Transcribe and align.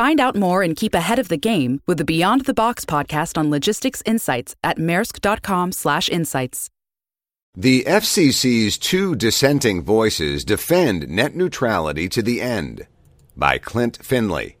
Find 0.00 0.18
out 0.18 0.34
more 0.34 0.62
and 0.62 0.74
keep 0.74 0.94
ahead 0.94 1.18
of 1.18 1.28
the 1.28 1.36
game 1.36 1.82
with 1.86 1.98
the 1.98 2.06
Beyond 2.06 2.46
the 2.46 2.54
Box 2.54 2.86
podcast 2.86 3.36
on 3.36 3.50
logistics 3.50 4.02
insights 4.06 4.56
at 4.64 4.78
maersk.com/insights. 4.78 6.70
The 7.54 7.84
FCC's 7.86 8.78
two 8.78 9.14
dissenting 9.14 9.82
voices 9.82 10.42
defend 10.42 11.10
net 11.10 11.36
neutrality 11.36 12.08
to 12.08 12.22
the 12.22 12.40
end 12.40 12.86
by 13.36 13.58
Klint 13.58 14.02
Finley. 14.02 14.56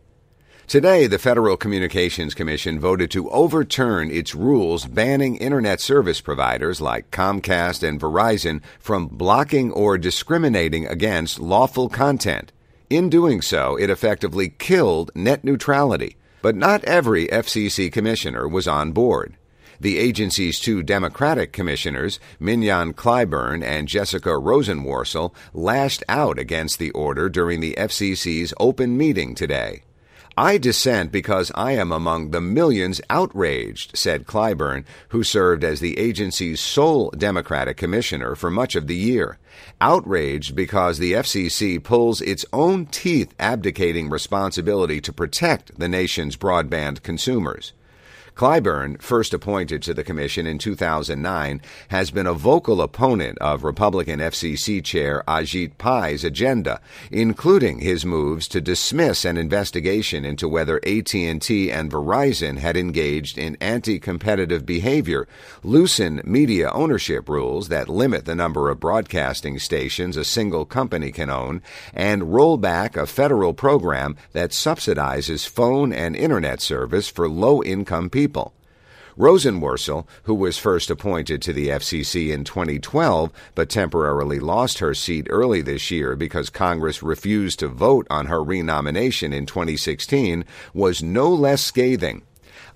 Today, 0.66 1.06
the 1.06 1.18
Federal 1.18 1.56
Communications 1.56 2.34
Commission 2.34 2.78
voted 2.78 3.10
to 3.12 3.30
overturn 3.30 4.10
its 4.10 4.34
rules 4.34 4.84
banning 4.84 5.36
Internet 5.36 5.80
service 5.80 6.20
providers 6.20 6.82
like 6.82 7.10
Comcast 7.10 7.82
and 7.82 7.98
Verizon 7.98 8.60
from 8.78 9.06
blocking 9.06 9.72
or 9.72 9.96
discriminating 9.96 10.86
against 10.86 11.40
lawful 11.40 11.88
content. 11.88 12.52
In 12.90 13.08
doing 13.08 13.40
so, 13.40 13.76
it 13.76 13.88
effectively 13.88 14.48
killed 14.48 15.12
net 15.14 15.44
neutrality. 15.44 16.16
But 16.42 16.56
not 16.56 16.82
every 16.84 17.28
FCC 17.28 17.92
commissioner 17.92 18.48
was 18.48 18.66
on 18.66 18.90
board. 18.90 19.36
The 19.78 19.96
agency's 19.96 20.58
two 20.58 20.82
Democratic 20.82 21.52
commissioners, 21.52 22.18
Mignon 22.40 22.92
Clyburn 22.94 23.62
and 23.62 23.86
Jessica 23.86 24.30
Rosenworcel, 24.30 25.32
lashed 25.54 26.02
out 26.08 26.38
against 26.38 26.80
the 26.80 26.90
order 26.90 27.28
during 27.28 27.60
the 27.60 27.76
FCC's 27.78 28.52
open 28.58 28.98
meeting 28.98 29.36
today. 29.36 29.82
I 30.40 30.56
dissent 30.56 31.12
because 31.12 31.52
I 31.54 31.72
am 31.72 31.92
among 31.92 32.30
the 32.30 32.40
millions 32.40 32.98
outraged, 33.10 33.94
said 33.94 34.26
Clyburn, 34.26 34.86
who 35.10 35.22
served 35.22 35.62
as 35.62 35.80
the 35.80 35.98
agency's 35.98 36.62
sole 36.62 37.10
Democratic 37.10 37.76
commissioner 37.76 38.34
for 38.34 38.50
much 38.50 38.74
of 38.74 38.86
the 38.86 38.96
year. 38.96 39.36
Outraged 39.82 40.56
because 40.56 40.96
the 40.96 41.12
FCC 41.12 41.82
pulls 41.82 42.22
its 42.22 42.46
own 42.54 42.86
teeth 42.86 43.34
abdicating 43.38 44.08
responsibility 44.08 44.98
to 45.02 45.12
protect 45.12 45.78
the 45.78 45.88
nation's 45.88 46.38
broadband 46.38 47.02
consumers. 47.02 47.74
Clyburn, 48.34 49.00
first 49.02 49.34
appointed 49.34 49.82
to 49.82 49.92
the 49.92 50.04
commission 50.04 50.46
in 50.46 50.58
2009, 50.58 51.60
has 51.88 52.10
been 52.10 52.26
a 52.26 52.32
vocal 52.32 52.80
opponent 52.80 53.36
of 53.38 53.64
Republican 53.64 54.20
FCC 54.20 54.82
Chair 54.82 55.22
Ajit 55.28 55.72
Pai's 55.78 56.24
agenda, 56.24 56.80
including 57.10 57.80
his 57.80 58.06
moves 58.06 58.48
to 58.48 58.60
dismiss 58.60 59.24
an 59.24 59.36
investigation 59.36 60.24
into 60.24 60.48
whether 60.48 60.76
AT&T 60.86 61.70
and 61.70 61.90
Verizon 61.90 62.58
had 62.58 62.76
engaged 62.76 63.36
in 63.36 63.56
anti-competitive 63.60 64.64
behavior, 64.64 65.28
loosen 65.62 66.20
media 66.24 66.70
ownership 66.70 67.28
rules 67.28 67.68
that 67.68 67.88
limit 67.88 68.24
the 68.24 68.34
number 68.34 68.70
of 68.70 68.80
broadcasting 68.80 69.58
stations 69.58 70.16
a 70.16 70.24
single 70.24 70.64
company 70.64 71.12
can 71.12 71.28
own, 71.28 71.60
and 71.92 72.32
roll 72.32 72.56
back 72.56 72.96
a 72.96 73.06
federal 73.06 73.52
program 73.52 74.16
that 74.32 74.50
subsidizes 74.50 75.46
phone 75.48 75.92
and 75.92 76.16
internet 76.16 76.60
service 76.60 77.08
for 77.08 77.28
low-income 77.28 78.08
people 78.08 78.19
people. 78.20 78.52
Rosenworcel, 79.16 80.06
who 80.24 80.34
was 80.34 80.58
first 80.58 80.90
appointed 80.90 81.40
to 81.40 81.54
the 81.54 81.68
FCC 81.68 82.30
in 82.30 82.44
2012 82.44 83.32
but 83.54 83.70
temporarily 83.70 84.38
lost 84.38 84.78
her 84.80 84.92
seat 84.92 85.26
early 85.30 85.62
this 85.62 85.90
year 85.90 86.16
because 86.16 86.50
Congress 86.50 87.02
refused 87.02 87.58
to 87.60 87.68
vote 87.68 88.06
on 88.10 88.26
her 88.26 88.44
renomination 88.44 89.32
in 89.32 89.46
2016, 89.46 90.44
was 90.74 91.02
no 91.02 91.32
less 91.32 91.62
scathing. 91.62 92.20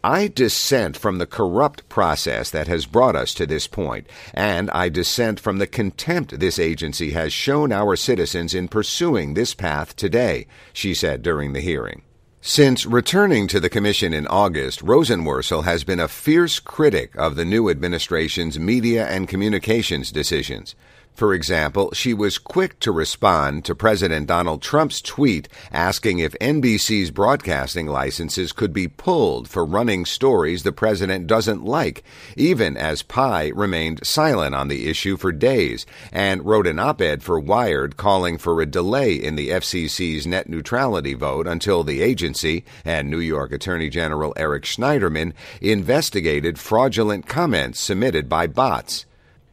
I 0.02 0.28
dissent 0.28 0.96
from 0.96 1.18
the 1.18 1.26
corrupt 1.26 1.88
process 1.90 2.50
that 2.50 2.68
has 2.68 2.86
brought 2.86 3.16
us 3.16 3.34
to 3.34 3.44
this 3.44 3.66
point, 3.66 4.06
and 4.32 4.70
I 4.70 4.88
dissent 4.88 5.40
from 5.40 5.58
the 5.58 5.66
contempt 5.66 6.40
this 6.40 6.58
agency 6.58 7.10
has 7.10 7.34
shown 7.34 7.70
our 7.70 7.96
citizens 7.96 8.54
in 8.54 8.68
pursuing 8.68 9.34
this 9.34 9.54
path 9.54 9.94
today, 9.94 10.46
she 10.72 10.94
said 10.94 11.20
during 11.22 11.52
the 11.52 11.60
hearing. 11.60 12.02
Since 12.46 12.84
returning 12.84 13.48
to 13.48 13.58
the 13.58 13.70
commission 13.70 14.12
in 14.12 14.26
August, 14.26 14.84
Rosenworcel 14.84 15.64
has 15.64 15.82
been 15.82 15.98
a 15.98 16.08
fierce 16.08 16.60
critic 16.60 17.16
of 17.16 17.36
the 17.36 17.44
new 17.46 17.70
administration's 17.70 18.58
media 18.58 19.06
and 19.06 19.26
communications 19.26 20.12
decisions. 20.12 20.74
For 21.14 21.32
example, 21.32 21.92
she 21.92 22.12
was 22.12 22.38
quick 22.38 22.80
to 22.80 22.90
respond 22.90 23.64
to 23.66 23.74
President 23.76 24.26
Donald 24.26 24.60
Trump's 24.62 25.00
tweet 25.00 25.48
asking 25.70 26.18
if 26.18 26.32
NBC's 26.40 27.12
broadcasting 27.12 27.86
licenses 27.86 28.50
could 28.50 28.72
be 28.72 28.88
pulled 28.88 29.48
for 29.48 29.64
running 29.64 30.06
stories 30.06 30.64
the 30.64 30.72
president 30.72 31.28
doesn't 31.28 31.64
like, 31.64 32.02
even 32.36 32.76
as 32.76 33.04
Pai 33.04 33.52
remained 33.52 34.04
silent 34.04 34.56
on 34.56 34.66
the 34.66 34.88
issue 34.90 35.16
for 35.16 35.30
days 35.30 35.86
and 36.10 36.44
wrote 36.44 36.66
an 36.66 36.80
op 36.80 37.00
ed 37.00 37.22
for 37.22 37.38
Wired 37.38 37.96
calling 37.96 38.36
for 38.36 38.60
a 38.60 38.66
delay 38.66 39.14
in 39.14 39.36
the 39.36 39.50
FCC's 39.50 40.26
net 40.26 40.48
neutrality 40.48 41.14
vote 41.14 41.46
until 41.46 41.84
the 41.84 42.02
agency 42.02 42.64
and 42.84 43.08
New 43.08 43.20
York 43.20 43.52
Attorney 43.52 43.88
General 43.88 44.34
Eric 44.36 44.64
Schneiderman 44.64 45.32
investigated 45.60 46.58
fraudulent 46.58 47.28
comments 47.28 47.78
submitted 47.78 48.28
by 48.28 48.48
bots. 48.48 49.06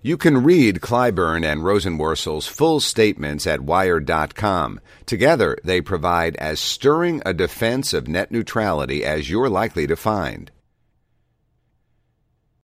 You 0.04 0.18
can 0.18 0.44
read 0.44 0.82
Clyburn 0.82 1.46
and 1.46 1.62
Rosenworcel's 1.62 2.48
full 2.48 2.80
statements 2.80 3.46
at 3.46 3.62
Wired.com. 3.62 4.80
Together, 5.06 5.56
they 5.64 5.80
provide 5.80 6.36
as 6.38 6.60
stirring 6.60 7.22
a 7.24 7.36
defense 7.36 7.94
of 7.94 8.08
net 8.08 8.32
neutrality 8.32 9.06
as 9.06 9.30
you're 9.30 9.50
likely 9.50 9.86
to 9.86 9.96
find. 9.96 10.50